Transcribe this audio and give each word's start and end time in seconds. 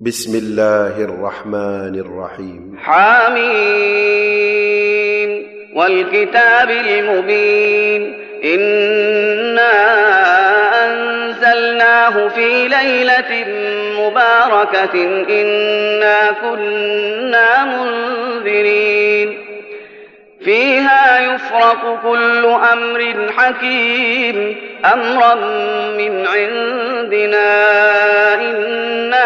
بسم 0.00 0.38
الله 0.38 1.04
الرحمن 1.04 1.94
الرحيم 2.00 2.78
حامين 2.82 3.56
والكتاب 5.74 6.70
المبين. 6.70 8.18
إنا 8.44 9.72
أنزلناه 10.86 12.28
في 12.28 12.68
ليلة 12.68 13.46
مباركة. 14.00 14.94
إنا 15.30 16.30
كنا 16.42 17.64
منذرين. 17.64 19.38
فيها 20.44 21.34
يفرق 21.34 22.02
كل 22.02 22.44
أمر 22.72 23.32
حكيم. 23.36 24.56
أمرا 24.84 25.34
من 25.98 26.26
عندنا. 26.26 27.64
إنا 28.34 29.25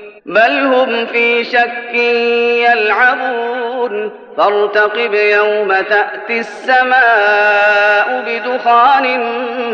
بل 0.25 0.51
هم 0.59 1.05
في 1.05 1.43
شك 1.43 1.93
يلعبون. 2.69 4.11
فارتقب 4.37 5.13
يوم 5.13 5.73
تأتي 5.73 6.39
السماء 6.39 8.23
بدخان 8.27 9.23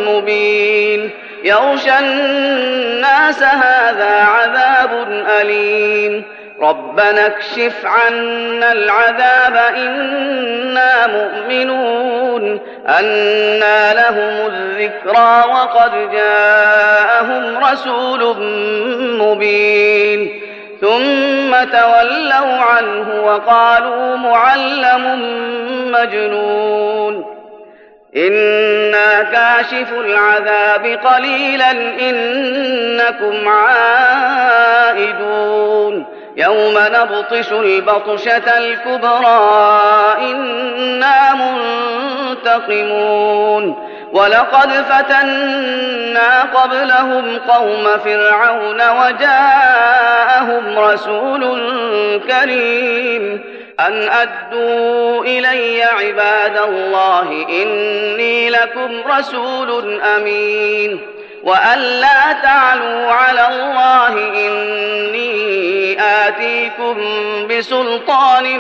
مبين. 0.08 1.10
يغشى 1.44 2.00
الناس 2.00 3.44
هذا 3.44 4.24
عذاب 4.24 5.08
أليم. 5.42 6.24
ربنا 6.62 7.26
اكشف 7.26 7.86
عنا 7.86 8.72
العذاب 8.72 9.76
إنا 9.76 11.08
مؤمنون. 11.08 12.60
أنا 12.88 13.94
لهم 13.94 14.52
الذكرى 14.54 15.44
وقد 15.50 16.12
جاءهم 16.12 17.58
رسول 17.72 18.38
مبين. 19.20 20.47
ثم 20.88 21.52
تولوا 21.72 22.62
عنه 22.62 23.24
وقالوا 23.24 24.16
معلم 24.16 25.04
مجنون. 25.92 27.38
إنا 28.16 29.24
كاشف 29.24 29.94
العذاب 29.94 30.86
قليلا 30.86 31.72
إنكم 32.10 33.48
عائدون. 33.48 35.08
يوم 36.38 36.74
نبطش 36.78 37.52
البطشة 37.52 38.58
الكبرى 38.58 40.16
إنا 40.20 41.34
منتقمون. 42.44 43.88
ولقد 44.14 44.72
فتنا 44.72 46.42
قبلهم 46.42 47.38
قوم 47.38 47.88
فرعون 48.06 48.82
وجاءهم 48.90 50.80
رسول 50.80 51.62
كريم. 52.30 53.44
أن 53.80 54.10
أدوا 54.10 55.24
إلي 55.24 55.84
عباد 55.84 56.58
الله 56.58 57.46
إني 57.50 58.50
لكم 58.50 59.02
رسول 59.18 60.02
أمين. 60.02 61.02
وأن 61.44 61.80
لا 61.80 62.32
تعلوا 62.44 63.12
على 63.12 63.48
الله 63.48 64.14
إني 64.48 65.98
آتيكم 66.02 66.98
بسلطان 67.48 68.60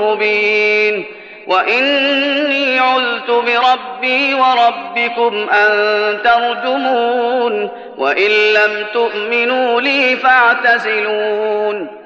مبين. 0.00 1.04
وإني 1.46 2.80
بربي 3.30 4.34
وربكم 4.34 5.48
أن 5.50 5.68
ترجمون 6.24 7.70
وإن 7.98 8.30
لم 8.30 8.86
تؤمنوا 8.94 9.80
لي 9.80 10.16
فاعتزلون. 10.16 11.96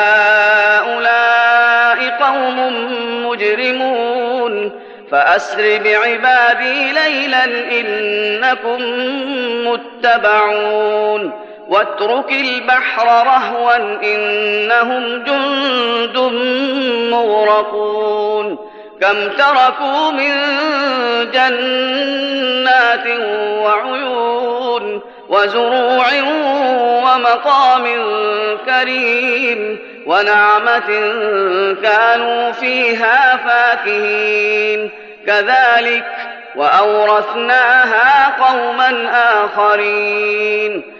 قوم 2.20 2.86
مجرمون. 3.26 4.72
فأسر 5.10 5.80
بعبادي 5.84 6.92
ليلا 6.92 7.44
إنكم 7.44 8.78
متبعون. 9.68 11.49
واترك 11.80 12.32
البحر 12.32 13.06
رهوا 13.26 13.76
إنهم 14.02 15.24
جند 15.24 16.18
مغرقون 17.10 18.58
كم 19.00 19.28
تركوا 19.38 20.10
من 20.10 20.32
جنات 21.32 23.06
وعيون 23.64 25.00
وزروع 25.28 26.06
ومقام 27.04 27.84
كريم 28.66 29.78
ونعمة 30.06 30.90
كانوا 31.82 32.52
فيها 32.52 33.36
فاكهين 33.36 34.90
كذلك 35.26 36.04
وأورثناها 36.56 38.36
قوما 38.44 39.10
آخرين 39.44 40.99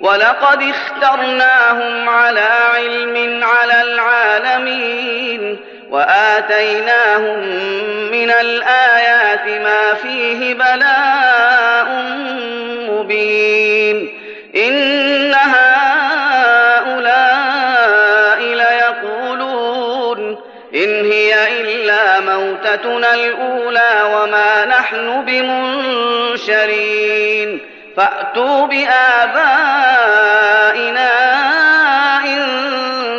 ولقد 0.00 0.62
اخترناهم 0.62 2.08
على 2.08 2.48
علم 2.74 3.44
على 3.44 3.82
العالمين 3.82 5.60
وآتيناهم 5.90 7.38
من 8.10 8.30
الآيات 8.30 9.46
ما 9.62 9.94
فيه 10.02 10.54
بلاء 10.54 11.86
مبين 12.90 14.18
إن 14.56 15.34
هؤلاء 15.34 15.94
ليقولون 18.40 20.38
إن 20.74 21.10
هي 21.12 21.60
إلا 21.60 22.20
موتتنا 22.20 23.14
الأولى 23.14 24.02
وما 24.14 24.64
نحن 24.64 25.24
بمنشرين 26.44 26.94
فأتوا 27.96 28.66
بآبائنا 28.66 29.44
إن 32.24 32.40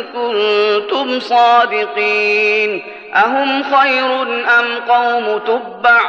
كنتم 0.02 1.20
صادقين. 1.20 2.82
أهم 3.14 3.62
خير 3.62 4.22
أم 4.58 4.78
قوم 4.88 5.38
تبع؟ 5.38 6.00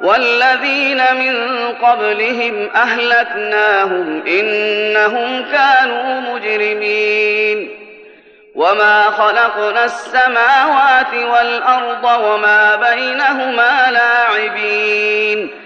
والذين 0.00 1.14
من 1.14 1.58
قبلهم 1.82 2.70
أهلكناهم 2.76 4.22
إنهم 4.26 5.44
كانوا 5.52 6.20
مجرمين. 6.20 7.70
وما 8.54 9.02
خلقنا 9.02 9.84
السماوات 9.84 11.14
والأرض 11.14 12.04
وما 12.04 12.76
بينهما 12.76 13.90
لاعبين. 13.90 15.65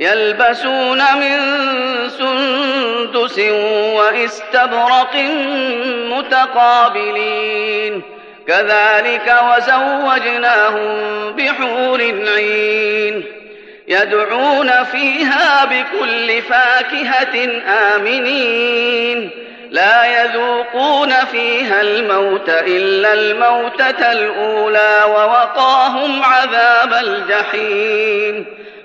يلبسون 0.00 0.98
من 0.98 1.38
سندس 2.08 3.38
واستبرق 3.96 5.16
متقابلين. 6.10 8.02
كذلك 8.48 9.40
وزوجناهم 9.42 10.96
بحور 11.32 12.00
عين. 12.36 13.24
يدعون 13.88 14.84
فيها 14.84 15.64
بكل 15.64 16.42
فاكهة 16.42 17.62
آمنين. 17.96 19.30
لا 19.70 20.22
يذوقون 20.22 21.10
فيها 21.10 21.80
الموت 21.80 22.48
إلا 22.48 23.14
الموتة 23.14 24.12
الأولى 24.12 24.98
ووقاهم 25.06 26.22
عذاب 26.24 26.92
الجحيم. 26.92 28.46